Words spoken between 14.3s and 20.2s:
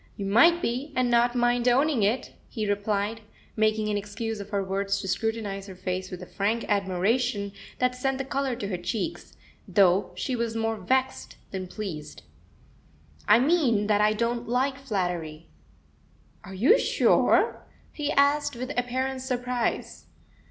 like flattery." "Are you sure?" he asked, with apparent surprise.